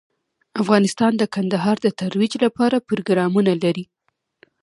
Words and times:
افغانستان 0.61 1.11
د 1.17 1.23
کندهار 1.35 1.77
د 1.81 1.87
ترویج 1.99 2.33
لپاره 2.45 2.83
پروګرامونه 2.89 3.51
لري. 3.63 3.85